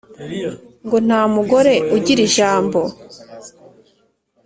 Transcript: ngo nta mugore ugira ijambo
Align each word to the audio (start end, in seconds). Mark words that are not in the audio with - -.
ngo 0.85 0.97
nta 1.07 1.21
mugore 1.33 1.73
ugira 1.95 2.21
ijambo 2.27 2.79